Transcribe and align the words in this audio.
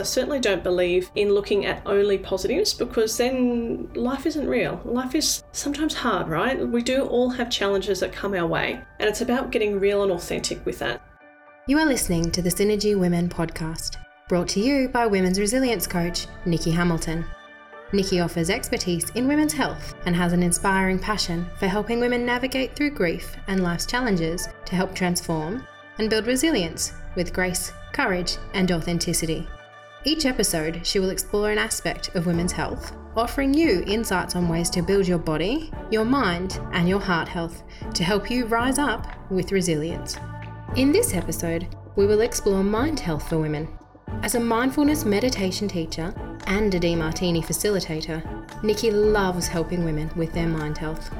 I 0.00 0.04
certainly 0.04 0.40
don't 0.40 0.64
believe 0.64 1.10
in 1.14 1.34
looking 1.34 1.66
at 1.66 1.82
only 1.84 2.16
positives 2.16 2.72
because 2.72 3.18
then 3.18 3.90
life 3.92 4.24
isn't 4.24 4.48
real. 4.48 4.80
Life 4.86 5.14
is 5.14 5.44
sometimes 5.52 5.92
hard, 5.92 6.26
right? 6.26 6.58
We 6.58 6.82
do 6.82 7.02
all 7.02 7.28
have 7.28 7.50
challenges 7.50 8.00
that 8.00 8.10
come 8.10 8.32
our 8.32 8.46
way, 8.46 8.80
and 8.98 9.10
it's 9.10 9.20
about 9.20 9.50
getting 9.50 9.78
real 9.78 10.02
and 10.02 10.10
authentic 10.10 10.64
with 10.64 10.78
that. 10.78 11.02
You 11.66 11.78
are 11.78 11.84
listening 11.84 12.30
to 12.30 12.40
the 12.40 12.48
Synergy 12.48 12.98
Women 12.98 13.28
podcast, 13.28 13.96
brought 14.26 14.48
to 14.48 14.60
you 14.60 14.88
by 14.88 15.06
women's 15.06 15.38
resilience 15.38 15.86
coach 15.86 16.26
Nikki 16.46 16.70
Hamilton. 16.70 17.26
Nikki 17.92 18.20
offers 18.20 18.48
expertise 18.48 19.10
in 19.10 19.28
women's 19.28 19.52
health 19.52 19.94
and 20.06 20.16
has 20.16 20.32
an 20.32 20.42
inspiring 20.42 20.98
passion 20.98 21.46
for 21.58 21.66
helping 21.66 22.00
women 22.00 22.24
navigate 22.24 22.74
through 22.74 22.92
grief 22.92 23.36
and 23.48 23.62
life's 23.62 23.84
challenges 23.84 24.48
to 24.64 24.76
help 24.76 24.94
transform 24.94 25.66
and 25.98 26.08
build 26.08 26.26
resilience 26.26 26.94
with 27.16 27.34
grace, 27.34 27.70
courage, 27.92 28.38
and 28.54 28.72
authenticity. 28.72 29.46
Each 30.02 30.24
episode, 30.24 30.86
she 30.86 30.98
will 30.98 31.10
explore 31.10 31.50
an 31.50 31.58
aspect 31.58 32.14
of 32.14 32.24
women's 32.24 32.52
health, 32.52 32.96
offering 33.16 33.52
you 33.52 33.84
insights 33.86 34.34
on 34.34 34.48
ways 34.48 34.70
to 34.70 34.80
build 34.80 35.06
your 35.06 35.18
body, 35.18 35.70
your 35.90 36.06
mind, 36.06 36.58
and 36.72 36.88
your 36.88 37.00
heart 37.00 37.28
health 37.28 37.62
to 37.92 38.02
help 38.02 38.30
you 38.30 38.46
rise 38.46 38.78
up 38.78 39.06
with 39.30 39.52
resilience. 39.52 40.16
In 40.76 40.90
this 40.90 41.12
episode, 41.12 41.68
we 41.96 42.06
will 42.06 42.22
explore 42.22 42.64
mind 42.64 42.98
health 42.98 43.28
for 43.28 43.38
women. 43.38 43.68
As 44.22 44.36
a 44.36 44.40
mindfulness 44.40 45.04
meditation 45.04 45.68
teacher 45.68 46.14
and 46.46 46.74
a 46.74 46.80
Demartini 46.80 47.44
facilitator, 47.44 48.24
Nikki 48.62 48.90
loves 48.90 49.48
helping 49.48 49.84
women 49.84 50.10
with 50.16 50.32
their 50.32 50.48
mind 50.48 50.78
health. 50.78 51.14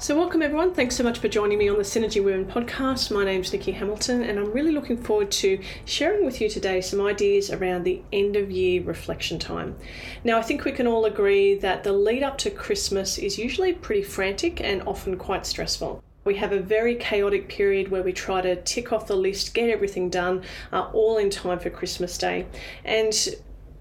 So, 0.00 0.16
welcome 0.16 0.40
everyone. 0.40 0.72
Thanks 0.72 0.96
so 0.96 1.04
much 1.04 1.18
for 1.18 1.28
joining 1.28 1.58
me 1.58 1.68
on 1.68 1.76
the 1.76 1.82
Synergy 1.82 2.24
Women 2.24 2.46
podcast. 2.46 3.10
My 3.10 3.22
name's 3.22 3.52
Nikki 3.52 3.72
Hamilton, 3.72 4.22
and 4.22 4.38
I'm 4.38 4.50
really 4.50 4.72
looking 4.72 4.96
forward 4.96 5.30
to 5.32 5.60
sharing 5.84 6.24
with 6.24 6.40
you 6.40 6.48
today 6.48 6.80
some 6.80 7.02
ideas 7.02 7.50
around 7.50 7.84
the 7.84 8.00
end 8.10 8.34
of 8.34 8.50
year 8.50 8.82
reflection 8.82 9.38
time. 9.38 9.76
Now, 10.24 10.38
I 10.38 10.42
think 10.42 10.64
we 10.64 10.72
can 10.72 10.86
all 10.86 11.04
agree 11.04 11.54
that 11.56 11.84
the 11.84 11.92
lead 11.92 12.22
up 12.22 12.38
to 12.38 12.50
Christmas 12.50 13.18
is 13.18 13.38
usually 13.38 13.74
pretty 13.74 14.02
frantic 14.02 14.62
and 14.62 14.80
often 14.84 15.18
quite 15.18 15.44
stressful. 15.44 16.02
We 16.24 16.36
have 16.36 16.52
a 16.52 16.60
very 16.60 16.94
chaotic 16.94 17.50
period 17.50 17.90
where 17.90 18.02
we 18.02 18.14
try 18.14 18.40
to 18.40 18.56
tick 18.62 18.94
off 18.94 19.06
the 19.06 19.16
list, 19.16 19.52
get 19.52 19.68
everything 19.68 20.08
done, 20.08 20.44
uh, 20.72 20.88
all 20.94 21.18
in 21.18 21.28
time 21.28 21.58
for 21.58 21.68
Christmas 21.68 22.16
Day. 22.16 22.46
And 22.86 23.12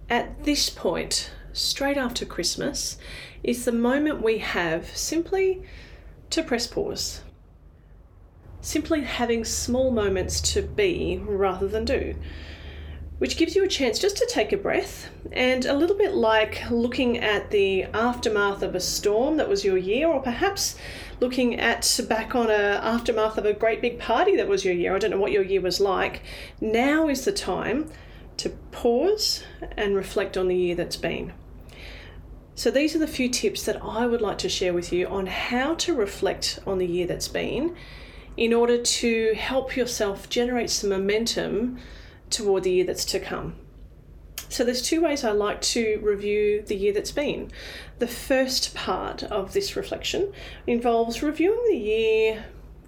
at 0.09 0.43
this 0.43 0.69
point, 0.69 1.31
straight 1.53 1.97
after 1.97 2.25
Christmas, 2.25 2.97
is 3.41 3.63
the 3.63 3.71
moment 3.71 4.21
we 4.21 4.39
have 4.39 4.85
simply 4.97 5.63
to 6.29 6.43
press 6.43 6.67
pause. 6.67 7.21
Simply 8.61 9.01
having 9.01 9.45
small 9.45 9.91
moments 9.91 10.41
to 10.53 10.61
be 10.61 11.21
rather 11.23 11.67
than 11.67 11.85
do, 11.85 12.15
which 13.17 13.37
gives 13.37 13.55
you 13.55 13.63
a 13.63 13.69
chance 13.69 13.99
just 13.99 14.17
to 14.17 14.27
take 14.29 14.51
a 14.51 14.57
breath 14.57 15.09
and 15.31 15.65
a 15.65 15.73
little 15.73 15.97
bit 15.97 16.13
like 16.13 16.63
looking 16.69 17.17
at 17.17 17.51
the 17.51 17.83
aftermath 17.85 18.61
of 18.61 18.75
a 18.75 18.79
storm 18.79 19.37
that 19.37 19.49
was 19.49 19.63
your 19.63 19.77
year, 19.77 20.07
or 20.07 20.21
perhaps 20.21 20.75
looking 21.19 21.59
at 21.59 21.99
back 22.07 22.35
on 22.35 22.49
a 22.49 22.79
aftermath 22.83 23.37
of 23.37 23.45
a 23.45 23.53
great 23.53 23.81
big 23.81 23.99
party 23.99 24.35
that 24.35 24.47
was 24.47 24.63
your 24.63 24.73
year. 24.73 24.95
I 24.95 24.99
don't 24.99 25.11
know 25.11 25.19
what 25.19 25.31
your 25.31 25.43
year 25.43 25.61
was 25.61 25.79
like. 25.79 26.21
Now 26.61 27.07
is 27.07 27.25
the 27.25 27.31
time 27.31 27.89
to 28.37 28.49
pause 28.71 29.43
and 29.75 29.95
reflect 29.95 30.37
on 30.37 30.47
the 30.47 30.55
year 30.55 30.75
that's 30.75 30.95
been. 30.95 31.33
So, 32.59 32.69
these 32.69 32.93
are 32.93 32.99
the 32.99 33.07
few 33.07 33.29
tips 33.29 33.63
that 33.63 33.81
I 33.81 34.05
would 34.05 34.19
like 34.19 34.37
to 34.39 34.49
share 34.49 34.73
with 34.73 34.91
you 34.91 35.07
on 35.07 35.27
how 35.27 35.75
to 35.75 35.93
reflect 35.93 36.59
on 36.67 36.77
the 36.77 36.85
year 36.85 37.07
that's 37.07 37.29
been 37.29 37.73
in 38.35 38.51
order 38.51 38.77
to 38.77 39.33
help 39.35 39.77
yourself 39.77 40.27
generate 40.27 40.69
some 40.69 40.89
momentum 40.89 41.77
toward 42.29 42.63
the 42.63 42.71
year 42.71 42.83
that's 42.83 43.05
to 43.05 43.19
come. 43.21 43.55
So, 44.49 44.65
there's 44.65 44.81
two 44.81 45.01
ways 45.01 45.23
I 45.23 45.31
like 45.31 45.61
to 45.71 46.01
review 46.03 46.61
the 46.61 46.75
year 46.75 46.91
that's 46.91 47.13
been. 47.13 47.49
The 47.99 48.07
first 48.07 48.75
part 48.75 49.23
of 49.23 49.53
this 49.53 49.77
reflection 49.77 50.33
involves 50.67 51.23
reviewing 51.23 51.63
the 51.69 51.77
year 51.77 52.45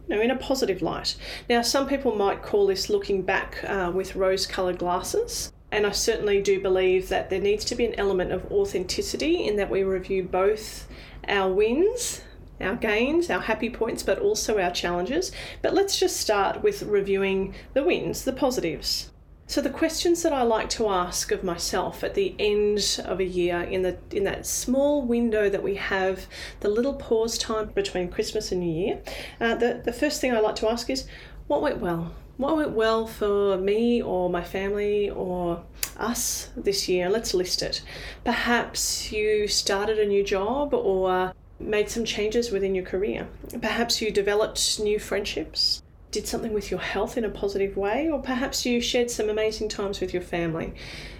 in 0.10 0.32
a 0.32 0.36
positive 0.36 0.82
light. 0.82 1.16
Now, 1.50 1.62
some 1.62 1.88
people 1.88 2.14
might 2.14 2.44
call 2.44 2.68
this 2.68 2.90
looking 2.90 3.22
back 3.22 3.64
uh, 3.64 3.90
with 3.96 4.18
rose 4.18 4.46
coloured 4.46 4.80
glasses. 4.80 5.54
And 5.72 5.88
I 5.88 5.92
certainly 5.92 6.42
do 6.42 6.60
believe 6.60 7.10
that 7.10 7.30
there 7.30 7.40
needs 7.40 7.64
to 7.66 7.76
be 7.76 7.86
an 7.86 7.96
element 7.96 8.32
of 8.32 8.52
authenticity 8.52 9.48
in 9.48 9.56
that 9.56 9.70
we 9.70 9.84
review 9.84 10.24
both 10.24 10.88
our 11.28 11.52
wins, 11.52 12.22
our 12.60 12.76
gains, 12.76 13.30
our 13.30 13.40
happy 13.40 13.70
points, 13.70 14.04
but 14.04 14.20
also 14.20 14.60
our 14.60 14.72
challenges. 14.72 15.32
But 15.62 15.74
let's 15.74 15.98
just 15.98 16.18
start 16.18 16.62
with 16.62 16.84
reviewing 16.84 17.56
the 17.74 17.84
wins, 17.84 18.26
the 18.26 18.34
positives. 18.34 19.12
So 19.48 19.60
the 19.60 19.70
questions 19.70 20.24
that 20.24 20.32
I 20.32 20.44
like 20.44 20.70
to 20.72 20.88
ask 20.88 21.32
of 21.32 21.44
myself 21.44 22.06
at 22.06 22.14
the 22.14 22.36
end 22.40 23.02
of 23.04 23.20
a 23.20 23.26
year 23.26 23.62
in 23.64 23.82
the 23.82 23.98
in 24.12 24.24
that 24.24 24.46
small 24.46 25.02
window 25.02 25.50
that 25.50 25.62
we 25.62 25.76
have, 25.76 26.26
the 26.62 26.70
little 26.70 26.94
pause 26.94 27.38
time 27.38 27.70
between 27.76 28.08
Christmas 28.08 28.54
and 28.54 28.62
New 28.62 28.74
Year, 28.74 29.02
uh, 29.42 29.56
the, 29.56 29.82
the 29.84 29.92
first 29.92 30.22
thing 30.22 30.34
I 30.34 30.40
like 30.40 30.56
to 30.58 30.70
ask 30.70 30.90
is, 30.90 31.06
what 31.48 31.62
went 31.62 31.80
well? 31.80 32.14
What 32.42 32.58
went 32.58 32.72
well 32.72 33.06
for 33.06 33.56
me 33.58 34.02
or 34.02 34.28
my 34.28 34.44
family 34.44 35.12
or 35.12 35.64
us 35.98 36.50
this 36.58 36.90
year? 36.90 37.08
Let's 37.08 37.36
list 37.36 37.62
it. 37.62 37.84
Perhaps 38.24 39.12
you 39.12 39.48
started 39.48 40.00
a 40.00 40.08
new 40.08 40.24
job 40.24 40.74
or 40.74 41.34
made 41.60 41.90
some 41.90 42.04
changes 42.04 42.50
within 42.50 42.74
your 42.74 42.84
career. 42.84 43.28
Perhaps 43.62 44.02
you 44.02 44.10
developed 44.10 44.80
new 44.80 44.98
friendships, 44.98 45.84
did 46.10 46.28
something 46.28 46.52
with 46.52 46.72
your 46.72 46.80
health 46.80 47.16
in 47.16 47.24
a 47.24 47.30
positive 47.30 47.78
way, 47.78 48.10
or 48.10 48.20
perhaps 48.20 48.66
you 48.66 48.82
shared 48.82 49.12
some 49.12 49.30
amazing 49.30 49.70
times 49.70 50.02
with 50.02 50.12
your 50.12 50.24
family. 50.24 50.74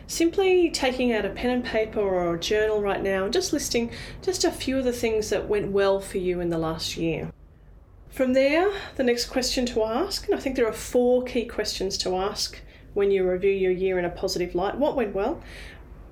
Simply 0.08 0.72
taking 0.72 1.14
out 1.14 1.24
a 1.24 1.30
pen 1.30 1.52
and 1.52 1.64
paper 1.64 2.02
or 2.02 2.34
a 2.34 2.40
journal 2.40 2.82
right 2.82 3.02
now 3.02 3.26
and 3.26 3.32
just 3.32 3.54
listing 3.54 3.92
just 4.24 4.44
a 4.44 4.52
few 4.52 4.80
of 4.80 4.86
the 4.86 4.92
things 4.92 5.30
that 5.30 5.48
went 5.48 5.72
well 5.72 6.02
for 6.02 6.18
you 6.18 6.42
in 6.42 6.50
the 6.50 6.58
last 6.58 6.98
year. 6.98 7.32
From 8.12 8.34
there, 8.34 8.70
the 8.98 9.06
next 9.06 9.28
question 9.28 9.66
to 9.68 9.86
ask, 9.86 10.26
and 10.26 10.36
I 10.36 10.38
think 10.38 10.58
there 10.58 10.68
are 10.68 10.74
four 10.74 11.24
key 11.24 11.46
questions 11.46 11.98
to 12.00 12.18
ask 12.18 12.60
when 12.94 13.10
you 13.10 13.26
review 13.26 13.52
your 13.52 13.72
year 13.72 13.98
in 13.98 14.04
a 14.04 14.10
positive 14.10 14.54
light. 14.54 14.78
What 14.78 14.98
went 14.98 15.16
well? 15.16 15.42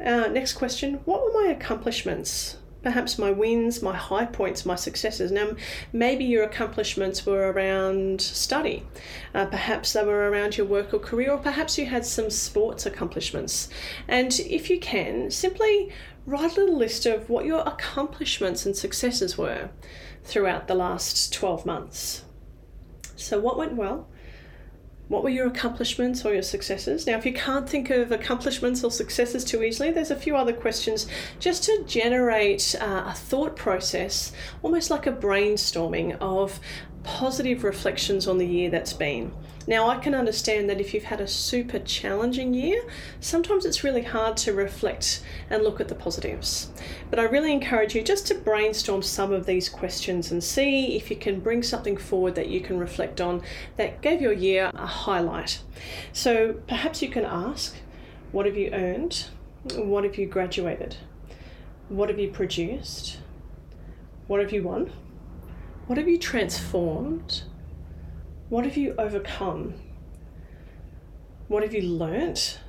Uh, 0.03 0.27
next 0.27 0.53
question 0.53 1.01
What 1.03 1.21
were 1.21 1.43
my 1.43 1.49
accomplishments? 1.49 2.55
Perhaps 2.83 3.19
my 3.19 3.31
wins, 3.31 3.81
my 3.81 3.97
high 3.97 4.23
points, 4.23 4.65
my 4.65 4.75
successes. 4.75 5.29
Now, 5.29 5.49
maybe 5.91 6.23
your 6.23 6.45
accomplishments 6.45 7.25
were 7.25 7.51
around 7.51 8.21
study. 8.21 8.87
Uh, 9.35 9.47
perhaps 9.47 9.91
they 9.91 10.05
were 10.05 10.29
around 10.29 10.55
your 10.55 10.67
work 10.67 10.93
or 10.93 10.99
career, 10.99 11.31
or 11.31 11.37
perhaps 11.37 11.77
you 11.77 11.85
had 11.85 12.05
some 12.05 12.29
sports 12.29 12.85
accomplishments. 12.85 13.67
And 14.07 14.39
if 14.39 14.69
you 14.69 14.79
can, 14.79 15.31
simply 15.31 15.91
write 16.25 16.55
a 16.55 16.61
little 16.61 16.77
list 16.77 17.05
of 17.05 17.29
what 17.29 17.43
your 17.43 17.59
accomplishments 17.67 18.65
and 18.65 18.77
successes 18.77 19.37
were 19.37 19.69
throughout 20.29 20.67
the 20.67 20.75
last 20.75 21.33
12 21.33 21.65
months. 21.65 22.23
So, 23.15 23.39
what 23.39 23.57
went 23.57 23.73
well? 23.73 24.07
What 25.09 25.23
were 25.23 25.29
your 25.29 25.47
accomplishments 25.47 26.23
or 26.23 26.33
your 26.33 26.43
successes? 26.43 27.07
Now, 27.07 27.17
if 27.17 27.25
you 27.25 27.33
can't 27.33 27.67
think 27.67 27.89
of 27.89 28.11
accomplishments 28.11 28.83
or 28.83 28.91
successes 28.91 29.43
too 29.43 29.63
easily, 29.63 29.89
there's 29.91 30.11
a 30.11 30.15
few 30.15 30.35
other 30.35 30.53
questions 30.53 31.07
just 31.39 31.63
to 31.63 31.83
generate 31.87 32.75
uh, 32.79 33.05
a 33.07 33.13
thought 33.13 33.55
process, 33.55 34.31
almost 34.61 34.91
like 34.91 35.07
a 35.07 35.11
brainstorming 35.11 36.15
of 36.21 36.59
positive 37.03 37.63
reflections 37.63 38.27
on 38.27 38.37
the 38.37 38.45
year 38.45 38.69
that's 38.69 38.93
been. 38.93 39.33
Now, 39.67 39.87
I 39.87 39.97
can 39.97 40.15
understand 40.15 40.69
that 40.69 40.81
if 40.81 40.93
you've 40.93 41.03
had 41.03 41.21
a 41.21 41.27
super 41.27 41.79
challenging 41.79 42.53
year, 42.53 42.81
sometimes 43.19 43.65
it's 43.65 43.83
really 43.83 44.01
hard 44.01 44.35
to 44.37 44.53
reflect 44.53 45.21
and 45.49 45.63
look 45.63 45.79
at 45.79 45.89
the 45.89 45.95
positives. 45.95 46.71
But 47.09 47.19
I 47.19 47.23
really 47.23 47.51
encourage 47.51 47.93
you 47.93 48.01
just 48.01 48.25
to 48.27 48.35
brainstorm 48.35 49.03
some 49.03 49.31
of 49.31 49.45
these 49.45 49.69
questions 49.69 50.31
and 50.31 50.43
see 50.43 50.95
if 50.95 51.11
you 51.11 51.17
can 51.17 51.39
bring 51.39 51.61
something 51.61 51.97
forward 51.97 52.35
that 52.35 52.47
you 52.47 52.61
can 52.61 52.79
reflect 52.79 53.21
on 53.21 53.43
that 53.77 54.01
gave 54.01 54.21
your 54.21 54.33
year 54.33 54.71
a 54.73 54.87
highlight. 54.87 55.61
So 56.13 56.53
perhaps 56.67 57.01
you 57.01 57.09
can 57.09 57.25
ask, 57.25 57.75
What 58.31 58.45
have 58.45 58.57
you 58.57 58.71
earned? 58.71 59.25
What 59.75 60.03
have 60.03 60.17
you 60.17 60.25
graduated? 60.25 60.95
What 61.89 62.09
have 62.09 62.19
you 62.19 62.29
produced? 62.29 63.17
What 64.27 64.39
have 64.39 64.51
you 64.51 64.63
won? 64.63 64.91
What 65.87 65.97
have 65.97 66.07
you 66.07 66.17
transformed? 66.17 67.43
What 68.49 68.65
have 68.65 68.77
you 68.77 68.95
overcome? 68.97 69.75
What 71.47 71.61
have 71.61 71.73
you 71.73 71.83
learnt? 71.83 72.59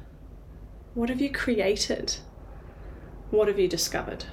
What 0.92 1.08
have 1.08 1.22
you 1.22 1.30
created? 1.30 2.16
What 3.30 3.48
have 3.48 3.58
you 3.58 3.66
discovered? 3.66 4.26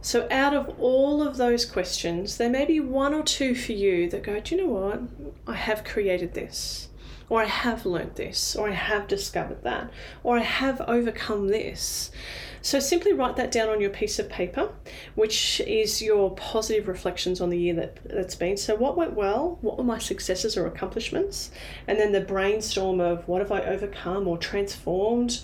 So, 0.00 0.26
out 0.30 0.54
of 0.54 0.74
all 0.80 1.22
of 1.22 1.36
those 1.36 1.66
questions, 1.66 2.38
there 2.38 2.48
may 2.48 2.64
be 2.64 2.80
one 2.80 3.12
or 3.12 3.22
two 3.22 3.54
for 3.54 3.72
you 3.72 4.08
that 4.08 4.22
go, 4.22 4.40
Do 4.40 4.54
you 4.54 4.62
know 4.62 4.72
what? 4.72 5.02
I 5.46 5.56
have 5.56 5.84
created 5.84 6.32
this, 6.32 6.88
or 7.28 7.42
I 7.42 7.46
have 7.46 7.84
learnt 7.84 8.16
this, 8.16 8.56
or 8.56 8.70
I 8.70 8.74
have 8.74 9.06
discovered 9.06 9.62
that, 9.64 9.90
or 10.22 10.38
I 10.38 10.42
have 10.42 10.80
overcome 10.80 11.48
this. 11.48 12.10
So 12.62 12.78
simply 12.78 13.12
write 13.12 13.36
that 13.36 13.50
down 13.50 13.68
on 13.68 13.80
your 13.80 13.90
piece 13.90 14.18
of 14.18 14.28
paper, 14.28 14.70
which 15.14 15.60
is 15.60 16.02
your 16.02 16.34
positive 16.34 16.88
reflections 16.88 17.40
on 17.40 17.48
the 17.50 17.58
year 17.58 17.74
that, 17.74 17.98
that's 18.04 18.34
been. 18.34 18.56
So, 18.56 18.74
what 18.74 18.96
went 18.96 19.14
well? 19.14 19.58
What 19.62 19.78
were 19.78 19.84
my 19.84 19.98
successes 19.98 20.56
or 20.56 20.66
accomplishments? 20.66 21.50
And 21.86 21.98
then 21.98 22.12
the 22.12 22.20
brainstorm 22.20 23.00
of 23.00 23.26
what 23.26 23.40
have 23.40 23.50
I 23.50 23.62
overcome 23.62 24.28
or 24.28 24.36
transformed? 24.36 25.40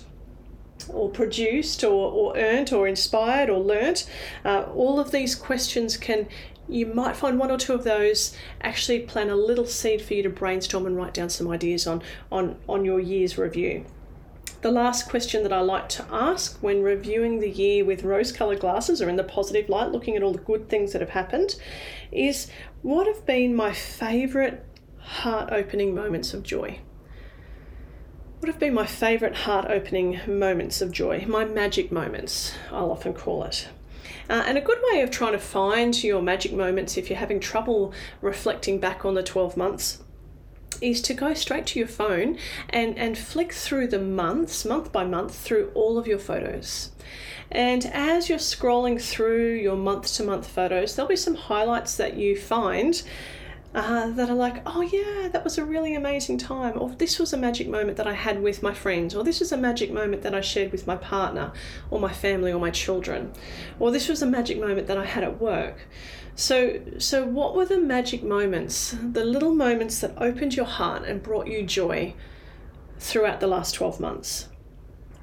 Or 0.89 1.09
produced, 1.09 1.83
or, 1.83 2.11
or 2.11 2.37
earned, 2.37 2.71
or 2.71 2.87
inspired, 2.87 3.49
or 3.49 3.59
learnt. 3.59 4.07
Uh, 4.45 4.65
all 4.75 4.99
of 4.99 5.09
these 5.09 5.33
questions 5.33 5.97
can 5.97 6.27
you 6.69 6.85
might 6.85 7.15
find 7.15 7.39
one 7.39 7.49
or 7.49 7.57
two 7.57 7.73
of 7.73 7.83
those 7.83 8.35
actually 8.61 8.99
plant 8.99 9.29
a 9.29 9.35
little 9.35 9.65
seed 9.65 10.01
for 10.01 10.13
you 10.13 10.23
to 10.23 10.29
brainstorm 10.29 10.85
and 10.85 10.97
write 10.97 11.13
down 11.13 11.29
some 11.29 11.47
ideas 11.47 11.87
on 11.87 12.01
on 12.31 12.57
on 12.67 12.83
your 12.83 12.99
year's 12.99 13.37
review 13.37 13.85
the 14.61 14.71
last 14.71 15.09
question 15.09 15.43
that 15.43 15.53
I 15.53 15.59
like 15.59 15.89
to 15.89 16.05
ask 16.11 16.57
when 16.61 16.81
reviewing 16.81 17.39
the 17.39 17.49
year 17.49 17.85
with 17.85 18.03
rose 18.03 18.31
coloured 18.31 18.59
glasses 18.59 19.01
or 19.01 19.09
in 19.09 19.15
the 19.15 19.23
positive 19.23 19.69
light, 19.69 19.91
looking 19.91 20.15
at 20.15 20.23
all 20.23 20.33
the 20.33 20.39
good 20.39 20.69
things 20.69 20.93
that 20.93 21.01
have 21.01 21.11
happened, 21.11 21.55
is 22.11 22.49
what 22.81 23.07
have 23.07 23.25
been 23.25 23.55
my 23.55 23.71
favourite 23.71 24.63
heart 24.99 25.49
opening 25.51 25.93
moments 25.93 26.33
of 26.33 26.43
joy? 26.43 26.79
What 28.39 28.47
have 28.47 28.59
been 28.59 28.73
my 28.73 28.85
favourite 28.85 29.35
heart 29.35 29.65
opening 29.69 30.19
moments 30.27 30.81
of 30.81 30.91
joy? 30.91 31.25
My 31.27 31.45
magic 31.45 31.91
moments, 31.91 32.53
I'll 32.71 32.91
often 32.91 33.13
call 33.13 33.43
it. 33.43 33.69
Uh, 34.29 34.43
and 34.45 34.57
a 34.57 34.61
good 34.61 34.79
way 34.91 35.01
of 35.01 35.09
trying 35.09 35.31
to 35.31 35.39
find 35.39 36.03
your 36.03 36.21
magic 36.21 36.53
moments 36.53 36.97
if 36.97 37.09
you're 37.09 37.19
having 37.19 37.39
trouble 37.39 37.93
reflecting 38.21 38.79
back 38.79 39.05
on 39.05 39.13
the 39.13 39.23
12 39.23 39.55
months 39.57 40.03
is 40.81 41.01
to 41.01 41.13
go 41.13 41.33
straight 41.33 41.65
to 41.67 41.79
your 41.79 41.87
phone 41.87 42.37
and, 42.69 42.97
and 42.97 43.17
flick 43.17 43.53
through 43.53 43.87
the 43.87 43.99
months, 43.99 44.65
month 44.65 44.91
by 44.91 45.03
month, 45.03 45.35
through 45.35 45.71
all 45.73 45.97
of 45.97 46.07
your 46.07 46.19
photos. 46.19 46.91
And 47.51 47.85
as 47.87 48.29
you're 48.29 48.39
scrolling 48.39 49.01
through 49.01 49.53
your 49.53 49.77
month 49.77 50.13
to 50.15 50.23
month 50.23 50.47
photos, 50.47 50.95
there'll 50.95 51.09
be 51.09 51.15
some 51.15 51.35
highlights 51.35 51.95
that 51.95 52.17
you 52.17 52.37
find 52.37 53.01
uh, 53.77 54.09
that 54.09 54.27
are 54.27 54.35
like, 54.35 54.63
oh 54.65 54.81
yeah, 54.81 55.29
that 55.29 55.43
was 55.43 55.59
a 55.59 55.63
really 55.63 55.93
amazing 55.93 56.39
time, 56.39 56.73
or 56.75 56.89
this 56.89 57.19
was 57.19 57.31
a 57.31 57.37
magic 57.37 57.67
moment 57.67 57.95
that 57.97 58.07
I 58.07 58.13
had 58.13 58.41
with 58.41 58.63
my 58.63 58.73
friends, 58.73 59.13
or 59.13 59.23
this 59.23 59.39
was 59.39 59.51
a 59.51 59.57
magic 59.57 59.91
moment 59.91 60.23
that 60.23 60.33
I 60.33 60.41
shared 60.41 60.71
with 60.71 60.87
my 60.87 60.95
partner, 60.95 61.53
or 61.91 61.99
my 61.99 62.11
family, 62.11 62.51
or 62.51 62.59
my 62.59 62.71
children, 62.71 63.31
or 63.79 63.91
this 63.91 64.09
was 64.09 64.23
a 64.23 64.25
magic 64.25 64.59
moment 64.59 64.87
that 64.87 64.97
I 64.97 65.05
had 65.05 65.23
at 65.23 65.39
work. 65.39 65.87
So, 66.35 66.81
so 66.97 67.23
what 67.23 67.55
were 67.55 67.65
the 67.65 67.77
magic 67.77 68.23
moments, 68.23 68.95
the 68.99 69.23
little 69.23 69.53
moments 69.53 70.01
that 70.01 70.13
opened 70.17 70.55
your 70.55 70.65
heart 70.65 71.03
and 71.03 71.21
brought 71.21 71.45
you 71.45 71.61
joy 71.61 72.15
throughout 72.97 73.39
the 73.39 73.47
last 73.47 73.73
12 73.75 73.99
months? 73.99 74.47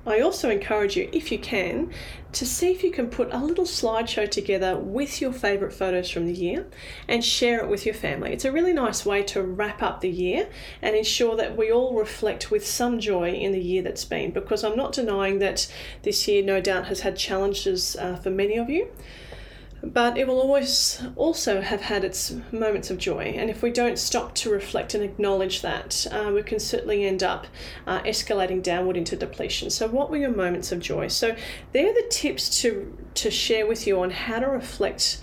I 0.06 0.20
also 0.20 0.50
encourage 0.50 0.96
you, 0.96 1.08
if 1.12 1.32
you 1.32 1.38
can, 1.38 1.90
to 2.32 2.44
see 2.44 2.70
if 2.70 2.82
you 2.82 2.90
can 2.90 3.08
put 3.08 3.32
a 3.32 3.38
little 3.38 3.64
slideshow 3.64 4.30
together 4.30 4.76
with 4.76 5.20
your 5.20 5.32
favourite 5.32 5.72
photos 5.72 6.10
from 6.10 6.26
the 6.26 6.32
year 6.32 6.66
and 7.08 7.24
share 7.24 7.60
it 7.60 7.68
with 7.68 7.86
your 7.86 7.94
family. 7.94 8.32
It's 8.32 8.44
a 8.44 8.52
really 8.52 8.72
nice 8.72 9.06
way 9.06 9.22
to 9.24 9.42
wrap 9.42 9.82
up 9.82 10.00
the 10.00 10.10
year 10.10 10.48
and 10.82 10.94
ensure 10.94 11.36
that 11.36 11.56
we 11.56 11.72
all 11.72 11.96
reflect 11.96 12.50
with 12.50 12.66
some 12.66 13.00
joy 13.00 13.32
in 13.32 13.52
the 13.52 13.60
year 13.60 13.82
that's 13.82 14.04
been, 14.04 14.30
because 14.32 14.62
I'm 14.62 14.76
not 14.76 14.92
denying 14.92 15.38
that 15.38 15.72
this 16.02 16.28
year 16.28 16.42
no 16.42 16.60
doubt 16.60 16.88
has 16.88 17.00
had 17.00 17.16
challenges 17.16 17.96
uh, 17.96 18.16
for 18.16 18.30
many 18.30 18.56
of 18.56 18.68
you 18.68 18.90
but 19.84 20.16
it 20.16 20.26
will 20.26 20.40
always 20.40 21.02
also 21.14 21.60
have 21.60 21.82
had 21.82 22.04
its 22.04 22.34
moments 22.50 22.90
of 22.90 22.96
joy. 22.96 23.34
And 23.36 23.50
if 23.50 23.62
we 23.62 23.70
don't 23.70 23.98
stop 23.98 24.34
to 24.36 24.50
reflect 24.50 24.94
and 24.94 25.04
acknowledge 25.04 25.60
that, 25.60 26.06
uh, 26.10 26.32
we 26.34 26.42
can 26.42 26.58
certainly 26.58 27.04
end 27.04 27.22
up 27.22 27.46
uh, 27.86 28.00
escalating 28.00 28.62
downward 28.62 28.96
into 28.96 29.14
depletion. 29.14 29.68
So, 29.68 29.86
what 29.88 30.10
were 30.10 30.16
your 30.16 30.34
moments 30.34 30.72
of 30.72 30.80
joy? 30.80 31.08
So, 31.08 31.36
they're 31.72 31.92
the 31.92 32.06
tips 32.10 32.62
to, 32.62 32.96
to 33.14 33.30
share 33.30 33.66
with 33.66 33.86
you 33.86 34.00
on 34.00 34.10
how 34.10 34.38
to 34.38 34.46
reflect 34.46 35.20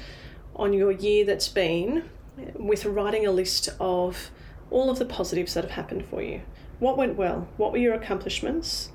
on 0.56 0.74
your 0.74 0.92
year 0.92 1.26
that's 1.26 1.48
been 1.48 2.10
with 2.54 2.86
writing 2.86 3.26
a 3.26 3.32
list 3.32 3.70
of 3.80 4.30
all 4.70 4.90
of 4.90 5.00
the 5.00 5.06
positives 5.06 5.56
that 5.56 5.64
have 5.64 5.72
happened 5.72 6.06
for 6.06 6.22
you. 6.22 6.42
What 6.80 6.98
went 6.98 7.16
well? 7.16 7.48
What 7.58 7.72
were 7.72 7.78
your 7.78 7.96
accomplishments? 7.96 8.92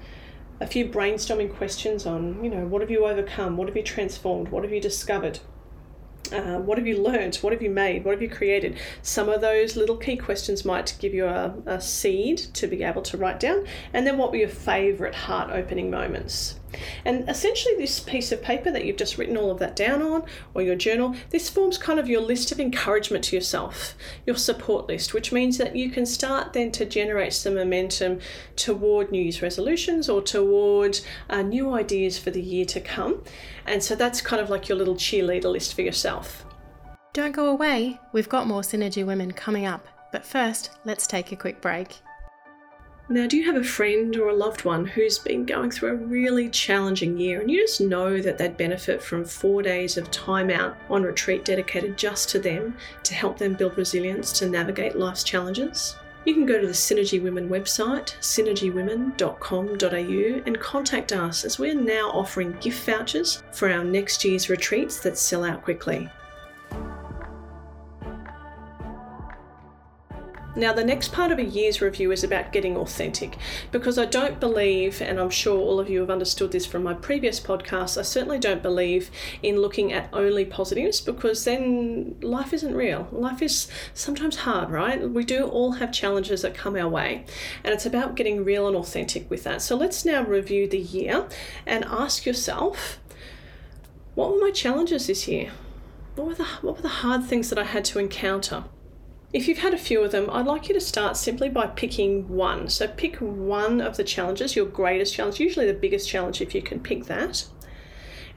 A 0.61 0.67
few 0.67 0.87
brainstorming 0.87 1.55
questions 1.55 2.07
on, 2.07 2.43
you 2.43 2.51
know, 2.51 2.67
what 2.67 2.81
have 2.81 2.91
you 2.91 3.05
overcome? 3.05 3.57
What 3.57 3.69
have 3.69 3.77
you 3.77 3.83
transformed? 3.83 4.49
What 4.49 4.63
have 4.63 4.73
you 4.73 4.81
discovered? 4.81 5.41
Uh, 6.33 6.59
what 6.59 6.79
have 6.79 6.87
you 6.87 7.01
learned? 7.01 7.37
What 7.37 7.53
have 7.53 7.63
you 7.63 7.71
made? 7.71 8.05
What 8.05 8.13
have 8.13 8.23
you 8.23 8.31
created? 8.31 8.79
Some 9.03 9.29
of 9.29 9.41
those 9.41 9.77
little 9.77 9.97
key 9.97 10.17
questions 10.17 10.65
might 10.65 10.97
give 10.99 11.15
you 11.15 11.27
a, 11.27 11.55
a 11.67 11.81
seed 11.81 12.39
to 12.55 12.67
be 12.67 12.83
able 12.83 13.03
to 13.03 13.17
write 13.17 13.41
down. 13.41 13.67
And 13.93 14.07
then, 14.07 14.19
what 14.19 14.31
were 14.31 14.39
your 14.39 14.49
favourite 14.49 15.15
heart 15.15 15.51
opening 15.51 15.91
moments? 15.91 16.57
And 17.05 17.29
essentially, 17.29 17.75
this 17.77 18.01
piece 18.01 18.33
of 18.33 18.43
paper 18.43 18.71
that 18.71 18.85
you've 18.85 18.97
just 18.97 19.19
written 19.19 19.37
all 19.37 19.51
of 19.51 19.59
that 19.59 19.77
down 19.77 20.03
on, 20.03 20.25
or 20.55 20.63
your 20.63 20.77
journal, 20.77 21.15
this 21.31 21.49
forms 21.49 21.79
kind 21.79 21.99
of 21.99 22.09
your 22.09 22.21
list 22.21 22.53
of 22.53 22.61
encouragement 22.61 23.25
to 23.25 23.37
yourself, 23.37 23.95
your 24.27 24.37
support 24.37 24.89
list, 24.89 25.15
which 25.15 25.33
means 25.33 25.59
that 25.59 25.77
you 25.77 25.91
can 25.91 26.07
start 26.07 26.53
then 26.53 26.73
to 26.73 26.85
generate 26.85 27.33
some 27.33 27.55
momentum 27.55 28.21
toward 28.57 29.11
New 29.11 29.23
Year's 29.23 29.43
resolutions 29.43 30.09
or 30.09 30.23
toward 30.23 31.01
uh, 31.31 31.43
new 31.43 31.73
ideas 31.73 32.19
for 32.19 32.31
the 32.31 32.43
year 32.43 32.65
to 32.67 32.81
come. 32.81 33.23
And 33.67 33.83
so 33.83 33.95
that's 33.95 34.21
kind 34.21 34.41
of 34.41 34.51
like 34.51 34.69
your 34.69 34.79
little 34.79 34.95
cheerleader 34.95 35.51
list 35.51 35.75
for 35.75 35.83
yourself. 35.83 36.45
Don't 37.13 37.33
go 37.33 37.49
away, 37.49 37.99
we've 38.13 38.29
got 38.29 38.47
more 38.47 38.61
Synergy 38.61 39.05
Women 39.05 39.33
coming 39.33 39.65
up. 39.65 39.89
But 40.13 40.25
first, 40.25 40.71
let's 40.85 41.07
take 41.07 41.33
a 41.33 41.37
quick 41.37 41.61
break. 41.61 42.01
Now, 43.09 43.29
do 43.29 43.37
you 43.37 43.45
have 43.45 43.55
a 43.55 43.63
friend 43.63 44.17
or 44.17 44.31
a 44.31 44.35
loved 44.35 44.65
one 44.65 44.85
who's 44.85 45.17
been 45.17 45.47
going 45.47 45.71
through 45.71 45.91
a 45.91 45.95
really 45.95 46.49
challenging 46.49 47.17
year 47.17 47.41
and 47.41 47.49
you 47.49 47.61
just 47.61 47.81
know 47.81 48.21
that 48.21 48.37
they'd 48.37 48.57
benefit 48.57 49.01
from 49.01 49.25
four 49.25 49.63
days 49.63 49.97
of 49.97 50.11
time 50.11 50.51
out 50.51 50.77
on 50.91 51.05
retreat 51.05 51.45
dedicated 51.45 51.97
just 51.97 52.29
to 52.31 52.41
them 52.41 52.77
to 53.05 53.15
help 53.15 53.39
them 53.39 53.55
build 53.55 53.79
resilience 53.79 54.33
to 54.33 54.49
navigate 54.49 54.97
life's 54.97 55.23
challenges? 55.23 55.95
You 56.25 56.35
can 56.35 56.47
go 56.47 56.61
to 56.61 56.67
the 56.67 56.73
Synergy 56.73 57.23
Women 57.23 57.49
website, 57.49 58.17
synergywomen.com.au, 58.21 60.43
and 60.45 60.59
contact 60.59 61.13
us 61.13 61.45
as 61.45 61.61
we're 61.61 61.81
now 61.81 62.11
offering 62.11 62.57
gift 62.61 62.85
vouchers 62.85 63.45
for 63.53 63.71
our 63.71 63.85
next 63.85 64.25
year's 64.25 64.51
retreats 64.51 64.99
that 64.99 65.17
sell 65.17 65.45
out 65.45 65.63
quickly. 65.63 66.11
Now, 70.57 70.73
the 70.73 70.85
next 70.85 71.13
part 71.13 71.33
of 71.33 71.39
a 71.39 71.45
year's 71.45 71.83
review 71.83 72.11
is 72.13 72.25
about 72.25 72.51
getting 72.51 72.79
authentic 72.79 73.37
because 73.71 73.99
I 73.99 74.07
don't 74.07 74.41
believe, 74.41 75.03
and 75.03 75.21
I'm 75.21 75.29
sure 75.29 75.59
all 75.59 75.79
of 75.79 75.91
you 75.91 76.01
have 76.01 76.09
understood 76.09 76.51
this 76.51 76.65
from 76.65 76.83
my 76.83 76.95
previous 76.95 77.39
podcasts, 77.39 77.99
I 77.99 78.03
certainly 78.03 78.39
don't 78.39 78.63
believe 78.63 79.11
in 79.43 79.59
looking 79.61 79.93
at 79.93 80.09
only 80.15 80.47
positives 80.47 81.03
because 81.03 81.45
then 81.45 82.17
life 82.23 82.55
isn't 82.55 82.75
real. 82.75 83.07
Life 83.13 83.43
is 83.43 83.69
sometimes 83.93 84.37
hard, 84.37 84.71
right? 84.71 85.11
We 85.11 85.25
do 85.25 85.45
all 85.45 85.73
have 85.73 85.93
challenges 85.93 86.41
that 86.41 86.55
come 86.55 86.75
our 86.75 86.89
way, 86.89 87.27
and 87.63 87.75
it's 87.75 87.85
about 87.85 88.15
getting 88.17 88.43
real 88.43 88.67
and 88.67 88.77
authentic 88.77 89.29
with 89.29 89.45
that. 89.45 89.61
So, 89.61 89.77
let's 89.77 90.07
now 90.07 90.23
review 90.25 90.67
the 90.67 90.79
year 90.79 91.29
and 91.67 91.85
ask 91.85 92.25
yourself 92.25 92.99
what 94.15 94.33
were 94.33 94.41
my 94.41 94.53
challenges 94.53 95.09
this 95.09 95.29
year? 95.29 95.53
What 96.15 96.29
were 96.29 96.35
the, 96.35 96.45
what 96.63 96.77
were 96.77 96.83
the 96.83 96.89
hard 96.89 97.25
things 97.25 97.51
that 97.51 97.59
I 97.59 97.65
had 97.65 97.85
to 97.87 97.99
encounter? 97.99 98.65
If 99.37 99.49
you've 99.49 99.59
had 99.59 99.75
a 99.75 99.79
few 99.79 100.03
of 100.03 100.13
them, 100.13 100.31
I'd 100.33 100.47
like 100.47 100.67
you 100.67 100.73
to 100.73 100.81
start 100.81 101.15
simply 101.15 101.51
by 101.51 101.67
picking 101.67 102.27
one. 102.27 102.71
So 102.71 102.89
pick 102.89 103.17
one 103.17 103.83
of 103.83 103.99
the 103.99 104.03
challenges, 104.03 104.57
your 104.57 104.65
greatest 104.65 105.13
challenge, 105.13 105.41
usually 105.41 105.67
the 105.67 105.75
biggest 105.75 106.09
challenge 106.09 106.41
if 106.41 106.55
you 106.55 106.63
can 106.63 106.81
pick 106.81 107.05
that. 107.05 107.47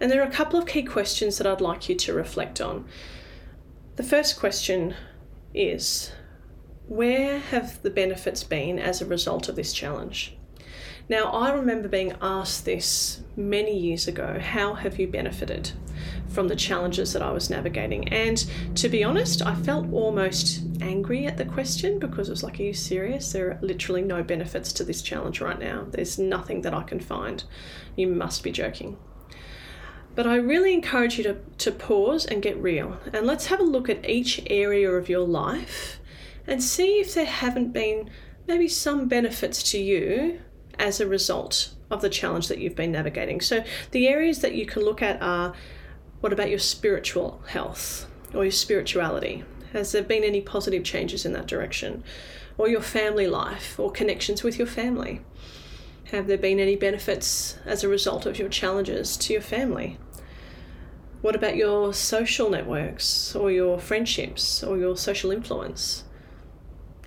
And 0.01 0.11
there 0.11 0.21
are 0.21 0.27
a 0.27 0.29
couple 0.29 0.59
of 0.59 0.65
key 0.65 0.83
questions 0.83 1.37
that 1.37 1.47
I'd 1.47 1.61
like 1.61 1.87
you 1.87 1.95
to 1.95 2.13
reflect 2.13 2.59
on. 2.59 2.85
The 3.95 4.03
first 4.03 4.37
question 4.37 4.93
is 5.53 6.11
Where 6.89 7.39
have 7.39 7.81
the 7.81 7.89
benefits 7.89 8.43
been 8.43 8.77
as 8.77 9.01
a 9.01 9.05
result 9.05 9.47
of 9.47 9.55
this 9.55 9.71
challenge? 9.71 10.35
Now, 11.07 11.31
I 11.31 11.53
remember 11.53 11.87
being 11.87 12.17
asked 12.21 12.65
this 12.65 13.21
many 13.37 13.73
years 13.73 14.05
ago 14.05 14.37
how 14.37 14.73
have 14.73 14.99
you 14.99 15.07
benefited 15.07 15.71
from 16.27 16.47
the 16.47 16.55
challenges 16.55 17.13
that 17.13 17.21
I 17.21 17.31
was 17.31 17.49
navigating? 17.49 18.07
And 18.09 18.37
to 18.75 18.89
be 18.89 19.03
honest, 19.03 19.41
I 19.41 19.55
felt 19.55 19.91
almost 19.91 20.61
angry 20.81 21.25
at 21.25 21.37
the 21.37 21.45
question 21.45 21.99
because 21.99 22.29
it 22.29 22.31
was 22.31 22.43
like, 22.43 22.59
are 22.59 22.63
you 22.63 22.73
serious? 22.73 23.31
There 23.31 23.51
are 23.51 23.59
literally 23.61 24.01
no 24.01 24.23
benefits 24.23 24.71
to 24.73 24.83
this 24.83 25.01
challenge 25.01 25.41
right 25.41 25.59
now. 25.59 25.87
There's 25.89 26.19
nothing 26.19 26.61
that 26.61 26.73
I 26.73 26.83
can 26.83 26.99
find. 26.99 27.43
You 27.95 28.07
must 28.07 28.43
be 28.43 28.51
joking. 28.51 28.97
But 30.15 30.27
I 30.27 30.35
really 30.35 30.73
encourage 30.73 31.17
you 31.17 31.23
to, 31.23 31.37
to 31.59 31.71
pause 31.71 32.25
and 32.25 32.41
get 32.41 32.57
real. 32.57 32.97
And 33.13 33.25
let's 33.25 33.45
have 33.47 33.59
a 33.59 33.63
look 33.63 33.89
at 33.89 34.09
each 34.09 34.41
area 34.47 34.91
of 34.91 35.07
your 35.07 35.25
life 35.25 35.99
and 36.47 36.61
see 36.61 36.99
if 36.99 37.13
there 37.13 37.25
haven't 37.25 37.71
been 37.71 38.09
maybe 38.47 38.67
some 38.67 39.07
benefits 39.07 39.63
to 39.71 39.77
you 39.79 40.41
as 40.77 40.99
a 40.99 41.07
result 41.07 41.73
of 41.91 42.01
the 42.01 42.09
challenge 42.09 42.47
that 42.47 42.57
you've 42.57 42.75
been 42.75 42.91
navigating. 42.91 43.41
So, 43.41 43.63
the 43.91 44.07
areas 44.07 44.39
that 44.39 44.55
you 44.55 44.65
can 44.65 44.83
look 44.83 45.01
at 45.01 45.21
are 45.21 45.53
What 46.21 46.33
about 46.33 46.49
your 46.49 46.59
spiritual 46.59 47.41
health 47.47 48.05
or 48.33 48.43
your 48.43 48.51
spirituality? 48.51 49.45
Has 49.71 49.91
there 49.91 50.03
been 50.03 50.23
any 50.23 50.41
positive 50.41 50.83
changes 50.83 51.25
in 51.25 51.33
that 51.33 51.47
direction? 51.47 52.03
Or 52.57 52.67
your 52.67 52.81
family 52.81 53.27
life 53.27 53.79
or 53.79 53.91
connections 53.91 54.43
with 54.43 54.57
your 54.57 54.67
family? 54.67 55.21
Have 56.11 56.27
there 56.27 56.37
been 56.37 56.59
any 56.59 56.75
benefits 56.75 57.57
as 57.65 57.83
a 57.83 57.87
result 57.87 58.25
of 58.25 58.37
your 58.37 58.49
challenges 58.49 59.15
to 59.17 59.33
your 59.33 59.41
family? 59.41 59.97
What 61.21 61.35
about 61.35 61.55
your 61.55 61.93
social 61.93 62.49
networks 62.49 63.35
or 63.35 63.51
your 63.51 63.79
friendships 63.79 64.61
or 64.63 64.77
your 64.77 64.97
social 64.97 65.31
influence? 65.31 66.03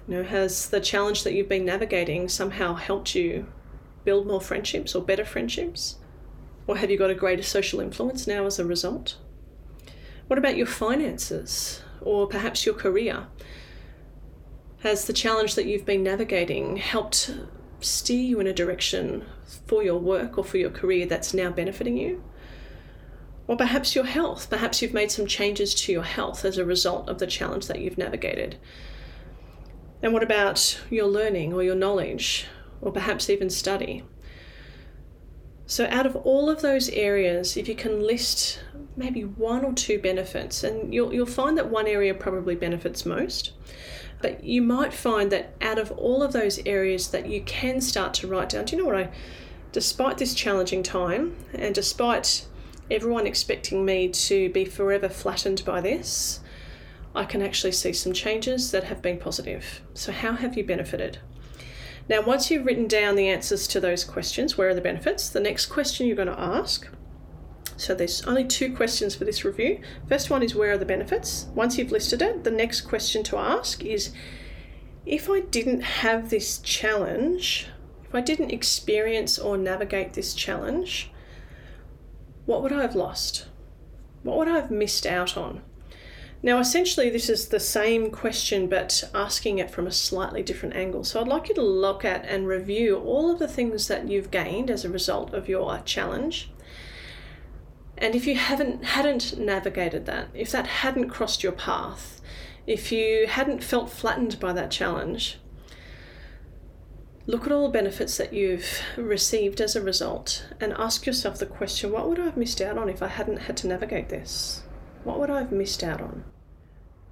You 0.09 0.17
know, 0.17 0.23
has 0.23 0.71
the 0.71 0.81
challenge 0.81 1.25
that 1.25 1.35
you've 1.35 1.49
been 1.49 1.65
navigating 1.65 2.29
somehow 2.29 2.75
helped 2.75 3.15
you 3.15 3.47
build 4.05 4.27
more 4.27 4.41
friendships 4.41 4.95
or 4.95 5.03
better 5.03 5.25
friendships? 5.25 5.97
Or 6.67 6.77
have 6.77 6.91
you 6.91 6.99
got 6.99 7.11
a 7.11 7.15
greater 7.15 7.43
social 7.43 7.81
influence 7.81 8.27
now 8.27 8.47
as 8.47 8.59
a 8.59 8.65
result? 8.65 9.17
What 10.29 10.39
about 10.39 10.57
your 10.57 10.67
finances 10.67 11.83
or 12.01 12.27
perhaps 12.27 12.65
your 12.65 12.75
career? 12.75 13.27
Has 14.81 15.05
the 15.05 15.13
challenge 15.13 15.55
that 15.55 15.67
you've 15.67 15.85
been 15.85 16.03
navigating 16.03 16.77
helped 16.77 17.35
steer 17.81 18.23
you 18.23 18.41
in 18.41 18.47
a 18.47 18.53
direction 18.53 19.25
for 19.67 19.83
your 19.83 19.99
work 19.99 20.39
or 20.39 20.45
for 20.45 20.59
your 20.59 20.71
career 20.71 21.07
that's 21.07 21.35
now 21.35 21.51
benefiting 21.51 21.97
you? 21.97 22.23
Or 23.49 23.57
perhaps 23.57 23.95
your 23.95 24.05
health. 24.05 24.49
Perhaps 24.49 24.81
you've 24.81 24.95
made 24.95 25.11
some 25.11 25.27
changes 25.27 25.75
to 25.75 25.93
your 25.93 26.05
health 26.05 26.45
as 26.45 26.59
a 26.59 26.65
result 26.65 27.09
of 27.09 27.19
the 27.19 27.27
challenge 27.27 27.67
that 27.67 27.81
you've 27.81 27.99
navigated. 27.99 28.57
And 30.01 30.13
what 30.13 30.23
about 30.23 30.81
your 30.91 31.07
learning 31.07 31.53
or 31.53 31.63
your 31.63 31.75
knowledge, 31.75 32.47
or 32.81 32.93
perhaps 32.93 33.29
even 33.29 33.51
study? 33.51 34.05
So, 35.73 35.87
out 35.89 36.05
of 36.05 36.17
all 36.17 36.51
of 36.51 36.61
those 36.61 36.91
areas, 36.91 37.57
if 37.57 37.67
you 37.67 37.75
can 37.75 38.07
list 38.07 38.61
maybe 38.95 39.23
one 39.23 39.65
or 39.65 39.73
two 39.73 39.99
benefits, 39.99 40.63
and 40.63 40.93
you'll, 40.93 41.15
you'll 41.15 41.25
find 41.25 41.57
that 41.57 41.71
one 41.71 41.87
area 41.87 42.13
probably 42.13 42.55
benefits 42.55 43.07
most, 43.07 43.53
but 44.21 44.45
you 44.45 44.61
might 44.61 44.93
find 44.93 45.33
that 45.33 45.55
out 45.63 45.79
of 45.79 45.91
all 45.93 46.23
of 46.23 46.35
those 46.35 46.61
areas 46.67 47.09
that 47.13 47.27
you 47.27 47.41
can 47.41 47.81
start 47.81 48.13
to 48.13 48.27
write 48.27 48.51
down, 48.51 48.67
do 48.67 48.77
you 48.77 48.83
know 48.83 48.87
what 48.87 48.97
I, 48.97 49.11
despite 49.73 50.19
this 50.19 50.35
challenging 50.35 50.83
time, 50.83 51.37
and 51.55 51.75
despite 51.75 52.47
everyone 52.91 53.27
expecting 53.27 53.83
me 53.83 54.11
to 54.11 54.51
be 54.51 54.67
forever 54.67 55.09
flattened 55.09 55.65
by 55.65 55.81
this, 55.81 56.41
I 57.15 57.25
can 57.25 57.41
actually 57.41 57.73
see 57.73 57.95
some 57.95 58.13
changes 58.13 58.73
that 58.73 58.85
have 58.85 59.01
been 59.01 59.17
positive. 59.17 59.81
So, 59.95 60.13
how 60.13 60.35
have 60.35 60.55
you 60.55 60.65
benefited? 60.65 61.17
Now, 62.09 62.21
once 62.21 62.51
you've 62.51 62.67
written 62.67 62.89
down 62.89 63.15
the 63.17 63.29
answers 63.29 63.67
to 63.69 63.81
those 63.81 64.05
questions, 64.05 64.59
where 64.59 64.69
are 64.69 64.75
the 64.75 64.81
benefits? 64.81 65.29
The 65.29 65.41
next 65.41 65.67
question 65.67 66.07
you're 66.07 66.17
going 66.17 66.29
to 66.29 66.41
ask. 66.41 66.89
So, 67.77 67.95
there's 67.95 68.23
only 68.23 68.45
two 68.45 68.75
questions 68.75 69.15
for 69.15 69.25
this 69.25 69.45
review. 69.45 69.81
First 70.09 70.31
one 70.31 70.43
is 70.43 70.55
where 70.55 70.73
are 70.73 70.79
the 70.79 70.85
benefits? 70.85 71.47
Once 71.55 71.79
you've 71.79 71.93
listed 71.93 72.21
it, 72.23 72.45
the 72.45 72.51
next 72.51 72.83
question 72.83 73.23
to 73.25 73.39
ask 73.39 73.85
is 73.85 74.13
if 75.07 75.31
I 75.31 75.41
didn't 75.41 75.81
have 75.81 76.31
this 76.31 76.59
challenge, 76.59 77.69
if 78.05 78.15
I 78.15 78.21
didn't 78.21 78.51
experience 78.51 79.39
or 79.39 79.57
navigate 79.57 80.13
this 80.13 80.35
challenge, 80.35 81.11
what 82.47 82.63
would 82.63 82.73
I 82.73 82.83
have 82.83 82.95
lost? 82.95 83.47
What 84.23 84.39
would 84.39 84.49
I 84.49 84.57
have 84.57 84.71
missed 84.71 85.07
out 85.07 85.37
on? 85.37 85.63
Now, 86.45 86.59
essentially, 86.59 87.09
this 87.09 87.29
is 87.29 87.49
the 87.49 87.61
same 87.61 88.11
question, 88.11 88.69
but 88.69 89.05
asking 89.15 89.59
it 89.59 89.71
from 89.71 89.87
a 89.87 89.93
slightly 89.93 90.43
different 90.43 90.75
angle. 90.75 91.05
So, 91.05 91.21
I'd 91.21 91.29
like 91.29 91.49
you 91.49 91.55
to 91.55 91.63
look 91.63 92.05
at 92.05 92.25
and 92.25 92.49
review 92.49 92.97
all 92.97 93.31
of 93.31 93.39
the 93.39 93.47
things 93.47 93.87
that 93.87 94.09
you've 94.09 94.33
gained 94.33 94.69
as 94.69 94.85
a 94.85 94.91
result 94.91 95.33
of 95.35 95.49
your 95.49 95.79
challenge. 95.85 96.51
And 97.97 98.17
if 98.17 98.27
you 98.27 98.35
haven't 98.35 98.85
hadn't 98.85 99.39
navigated 99.39 100.07
that, 100.07 100.29
if 100.35 100.51
that 100.51 100.67
hadn't 100.67 101.11
crossed 101.11 101.45
your 101.45 101.53
path, 101.53 102.21
if 102.67 102.91
you 102.91 103.29
hadn't 103.29 103.63
felt 103.63 103.91
flattened 103.91 104.41
by 104.41 104.53
that 104.53 104.73
challenge, 104.73 105.39
look 107.27 107.47
at 107.47 107.53
all 107.53 107.69
the 107.69 107.73
benefits 107.73 108.17
that 108.17 108.33
you've 108.33 108.83
received 108.97 109.61
as 109.61 109.77
a 109.77 109.81
result 109.81 110.47
and 110.61 110.73
ask 110.73 111.07
yourself 111.07 111.39
the 111.39 111.47
question 111.47 111.93
what 111.93 112.09
would 112.09 112.19
I 112.19 112.25
have 112.25 112.37
missed 112.37 112.61
out 112.61 112.77
on 112.77 112.89
if 112.89 113.01
I 113.01 113.07
hadn't 113.07 113.43
had 113.43 113.57
to 113.59 113.69
navigate 113.69 114.09
this? 114.09 114.65
What 115.05 115.19
would 115.19 115.31
I 115.31 115.39
have 115.39 115.53
missed 115.53 115.83
out 115.83 116.01
on? 116.01 116.25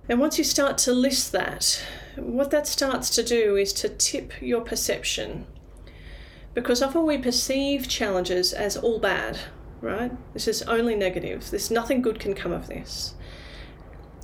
And 0.09 0.19
once 0.19 0.39
you 0.39 0.45
start 0.45 0.79
to 0.79 0.93
list 0.93 1.33
that, 1.33 1.85
what 2.17 2.51
that 2.51 2.67
starts 2.67 3.11
to 3.11 3.23
do 3.23 3.57
is 3.57 3.73
to 3.75 3.89
tip 3.89 4.33
your 4.41 4.61
perception. 4.61 5.47
Because 6.55 6.83
often 6.83 7.07
we 7.07 7.19
perceive 7.19 7.89
challenges 7.89 8.53
as 8.53 8.77
all 8.77 8.99
bad, 8.99 9.39
right? 9.81 10.13
This 10.33 10.49
is 10.49 10.63
only 10.63 10.97
negative. 10.97 11.51
There's 11.51 11.71
nothing 11.71 12.03
good 12.03 12.19
can 12.19 12.35
come 12.35 12.53
of 12.53 12.67
this. 12.67 13.15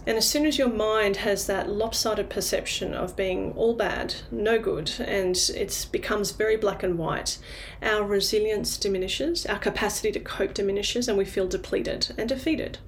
And 0.07 0.17
as 0.17 0.29
soon 0.29 0.47
as 0.47 0.57
your 0.57 0.69
mind 0.69 1.17
has 1.19 1.47
that 1.47 1.69
lopsided 1.69 2.31
perception 2.31 2.95
of 2.95 3.17
being 3.17 3.53
all 3.55 3.75
bad, 3.75 4.15
no 4.31 4.57
good, 4.57 4.93
and 5.01 5.37
it 5.55 5.89
becomes 5.91 6.31
very 6.31 6.57
black 6.57 6.85
and 6.85 6.97
white, 6.97 7.39
our 7.83 8.05
resilience 8.05 8.77
diminishes, 8.77 9.47
our 9.47 9.59
capacity 9.59 10.13
to 10.13 10.21
cope 10.21 10.55
diminishes, 10.55 11.09
and 11.09 11.19
we 11.19 11.25
feel 11.25 11.49
depleted 11.49 12.15
and 12.17 12.29
defeated. 12.29 12.79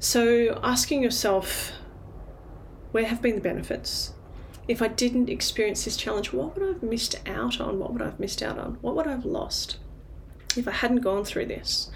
So, 0.00 0.60
asking 0.62 1.02
yourself, 1.02 1.72
where 2.92 3.06
have 3.06 3.20
been 3.20 3.34
the 3.34 3.40
benefits? 3.40 4.12
If 4.68 4.80
I 4.80 4.86
didn't 4.86 5.28
experience 5.28 5.84
this 5.84 5.96
challenge, 5.96 6.32
what 6.32 6.54
would 6.54 6.64
I 6.64 6.72
have 6.74 6.82
missed 6.84 7.16
out 7.26 7.60
on? 7.60 7.80
What 7.80 7.92
would 7.92 8.02
I 8.02 8.06
have 8.06 8.20
missed 8.20 8.40
out 8.40 8.58
on? 8.58 8.78
What 8.80 8.94
would 8.94 9.08
I 9.08 9.10
have 9.10 9.24
lost 9.24 9.78
if 10.56 10.68
I 10.68 10.70
hadn't 10.70 11.00
gone 11.00 11.24
through 11.24 11.46
this? 11.46 11.90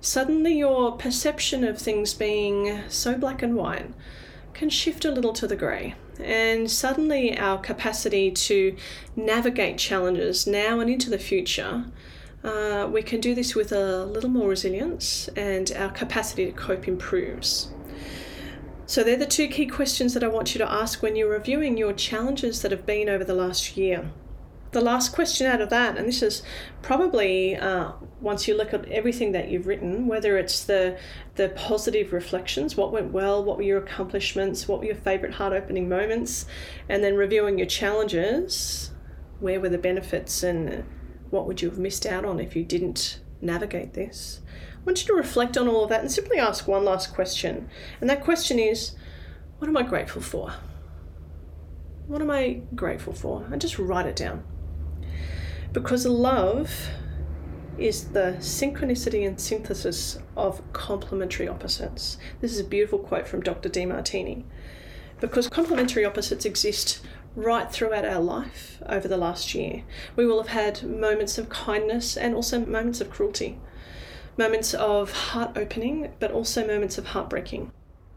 Suddenly, 0.00 0.58
your 0.58 0.96
perception 0.96 1.62
of 1.62 1.78
things 1.78 2.14
being 2.14 2.82
so 2.88 3.16
black 3.16 3.42
and 3.42 3.54
white 3.54 3.92
can 4.52 4.68
shift 4.68 5.04
a 5.04 5.12
little 5.12 5.32
to 5.34 5.46
the 5.46 5.56
grey. 5.56 5.94
And 6.18 6.68
suddenly, 6.68 7.38
our 7.38 7.58
capacity 7.58 8.32
to 8.32 8.76
navigate 9.14 9.78
challenges 9.78 10.48
now 10.48 10.80
and 10.80 10.90
into 10.90 11.10
the 11.10 11.18
future 11.18 11.84
uh, 12.46 12.86
we 12.86 13.02
can 13.02 13.20
do 13.20 13.34
this 13.34 13.54
with 13.54 13.72
a 13.72 14.04
little 14.04 14.30
more 14.30 14.48
resilience 14.48 15.28
and 15.36 15.72
our 15.72 15.90
capacity 15.90 16.46
to 16.46 16.52
cope 16.52 16.86
improves. 16.86 17.68
So, 18.86 19.02
they're 19.02 19.16
the 19.16 19.26
two 19.26 19.48
key 19.48 19.66
questions 19.66 20.14
that 20.14 20.22
I 20.22 20.28
want 20.28 20.54
you 20.54 20.58
to 20.60 20.72
ask 20.72 21.02
when 21.02 21.16
you're 21.16 21.28
reviewing 21.28 21.76
your 21.76 21.92
challenges 21.92 22.62
that 22.62 22.70
have 22.70 22.86
been 22.86 23.08
over 23.08 23.24
the 23.24 23.34
last 23.34 23.76
year. 23.76 24.12
The 24.70 24.80
last 24.80 25.12
question 25.12 25.46
out 25.48 25.60
of 25.60 25.70
that, 25.70 25.96
and 25.96 26.06
this 26.06 26.22
is 26.22 26.42
probably 26.82 27.56
uh, 27.56 27.92
once 28.20 28.46
you 28.46 28.56
look 28.56 28.72
at 28.72 28.88
everything 28.90 29.32
that 29.32 29.48
you've 29.48 29.66
written, 29.66 30.06
whether 30.06 30.38
it's 30.38 30.62
the 30.62 30.98
the 31.34 31.48
positive 31.50 32.12
reflections, 32.12 32.76
what 32.76 32.92
went 32.92 33.12
well, 33.12 33.42
what 33.42 33.56
were 33.56 33.64
your 33.64 33.78
accomplishments, 33.78 34.68
what 34.68 34.80
were 34.80 34.86
your 34.86 34.94
favourite 34.94 35.34
heart 35.34 35.52
opening 35.52 35.88
moments, 35.88 36.46
and 36.88 37.02
then 37.02 37.16
reviewing 37.16 37.58
your 37.58 37.66
challenges, 37.66 38.92
where 39.40 39.60
were 39.60 39.68
the 39.68 39.78
benefits 39.78 40.44
and 40.44 40.84
what 41.36 41.46
would 41.46 41.60
you 41.60 41.68
have 41.68 41.78
missed 41.78 42.06
out 42.06 42.24
on 42.24 42.40
if 42.40 42.56
you 42.56 42.64
didn't 42.64 43.20
navigate 43.42 43.92
this? 43.92 44.40
I 44.74 44.78
want 44.86 45.02
you 45.02 45.06
to 45.08 45.14
reflect 45.14 45.58
on 45.58 45.68
all 45.68 45.84
of 45.84 45.90
that 45.90 46.00
and 46.00 46.10
simply 46.10 46.38
ask 46.38 46.66
one 46.66 46.84
last 46.84 47.14
question. 47.14 47.68
And 48.00 48.08
that 48.08 48.24
question 48.24 48.58
is 48.58 48.92
what 49.58 49.68
am 49.68 49.76
I 49.76 49.82
grateful 49.82 50.22
for? 50.22 50.54
What 52.06 52.22
am 52.22 52.30
I 52.30 52.62
grateful 52.74 53.12
for? 53.12 53.46
And 53.50 53.60
just 53.60 53.78
write 53.78 54.06
it 54.06 54.16
down. 54.16 54.44
Because 55.72 56.06
love 56.06 56.70
is 57.76 58.08
the 58.08 58.36
synchronicity 58.38 59.26
and 59.26 59.38
synthesis 59.38 60.18
of 60.36 60.62
complementary 60.72 61.48
opposites. 61.48 62.16
This 62.40 62.52
is 62.52 62.60
a 62.60 62.64
beautiful 62.64 62.98
quote 62.98 63.28
from 63.28 63.42
Dr. 63.42 63.68
Demartini. 63.68 64.44
Because 65.20 65.48
complementary 65.48 66.04
opposites 66.04 66.46
exist 66.46 67.00
right 67.36 67.70
throughout 67.70 68.04
our 68.04 68.20
life 68.20 68.82
over 68.86 69.06
the 69.06 69.18
last 69.18 69.54
year. 69.54 69.84
We 70.16 70.26
will 70.26 70.42
have 70.42 70.48
had 70.48 70.82
moments 70.82 71.38
of 71.38 71.50
kindness 71.50 72.16
and 72.16 72.34
also 72.34 72.58
moments 72.64 73.00
of 73.00 73.10
cruelty, 73.10 73.58
moments 74.38 74.74
of 74.74 75.12
heart 75.12 75.56
opening, 75.56 76.12
but 76.18 76.32
also 76.32 76.66
moments 76.66 76.98
of 76.98 77.08
heartbreaking. 77.08 77.70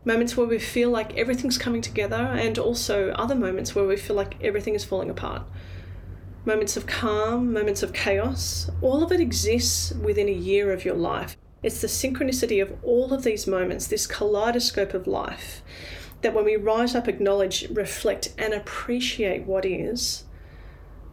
Moments 0.06 0.38
where 0.38 0.48
we 0.48 0.58
feel 0.58 0.90
like 0.90 1.18
everything's 1.18 1.58
coming 1.58 1.82
together, 1.82 2.16
and 2.16 2.58
also 2.58 3.10
other 3.12 3.36
moments 3.36 3.76
where 3.76 3.86
we 3.86 3.98
feel 3.98 4.16
like 4.16 4.42
everything 4.42 4.74
is 4.74 4.86
falling 4.86 5.10
apart. 5.10 5.42
Moments 6.46 6.78
of 6.78 6.88
calm, 6.88 7.52
moments 7.52 7.84
of 7.84 7.92
chaos, 7.92 8.70
all 8.82 9.04
of 9.04 9.12
it 9.12 9.20
exists 9.20 9.92
within 9.92 10.30
a 10.30 10.32
year 10.32 10.72
of 10.72 10.86
your 10.86 10.96
life. 10.96 11.36
It's 11.62 11.82
the 11.82 11.88
synchronicity 11.88 12.62
of 12.62 12.74
all 12.82 13.14
of 13.14 13.24
these 13.24 13.46
moments, 13.46 13.88
this 13.88 14.08
kaleidoscope 14.08 14.94
of 14.94 15.06
life, 15.06 15.62
that 16.22 16.34
when 16.34 16.46
we 16.46 16.56
rise 16.56 16.96
up, 16.96 17.08
acknowledge, 17.08 17.68
reflect, 17.70 18.34
and 18.38 18.54
appreciate 18.54 19.46
what 19.46 19.66
is, 19.66 20.26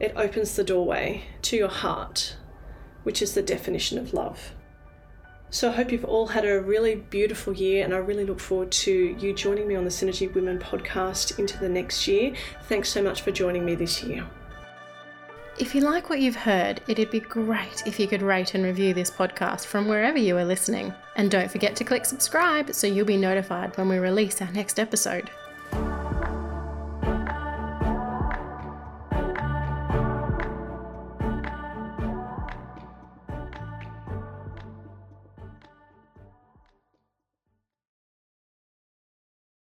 it 0.00 0.12
opens 0.16 0.56
the 0.56 0.64
doorway 0.64 1.24
to 1.42 1.56
your 1.56 1.68
heart, 1.68 2.36
which 3.02 3.22
is 3.22 3.34
the 3.34 3.42
definition 3.42 3.98
of 3.98 4.12
love. 4.12 4.52
So 5.48 5.70
I 5.70 5.72
hope 5.72 5.92
you've 5.92 6.04
all 6.04 6.26
had 6.26 6.44
a 6.44 6.60
really 6.60 6.96
beautiful 6.96 7.52
year, 7.52 7.84
and 7.84 7.94
I 7.94 7.98
really 7.98 8.24
look 8.24 8.40
forward 8.40 8.72
to 8.72 9.16
you 9.18 9.32
joining 9.32 9.68
me 9.68 9.76
on 9.76 9.84
the 9.84 9.90
Synergy 9.90 10.32
Women 10.34 10.58
podcast 10.58 11.38
into 11.38 11.56
the 11.58 11.68
next 11.68 12.08
year. 12.08 12.34
Thanks 12.64 12.88
so 12.88 13.02
much 13.02 13.22
for 13.22 13.30
joining 13.30 13.64
me 13.64 13.74
this 13.74 14.02
year. 14.02 14.26
If 15.58 15.74
you 15.74 15.80
like 15.80 16.10
what 16.10 16.20
you've 16.20 16.36
heard, 16.36 16.82
it'd 16.86 17.10
be 17.10 17.20
great 17.20 17.82
if 17.86 17.98
you 17.98 18.06
could 18.06 18.20
rate 18.20 18.54
and 18.54 18.62
review 18.62 18.92
this 18.92 19.10
podcast 19.10 19.64
from 19.64 19.88
wherever 19.88 20.18
you 20.18 20.36
are 20.36 20.44
listening. 20.44 20.92
And 21.16 21.30
don't 21.30 21.50
forget 21.50 21.74
to 21.76 21.84
click 21.84 22.04
subscribe 22.04 22.74
so 22.74 22.86
you'll 22.86 23.06
be 23.06 23.16
notified 23.16 23.74
when 23.78 23.88
we 23.88 23.96
release 23.96 24.42
our 24.42 24.52
next 24.52 24.78
episode. 24.78 25.30